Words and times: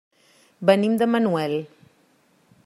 Venim 0.69 0.95
de 1.01 1.09
Manuel. 1.17 1.55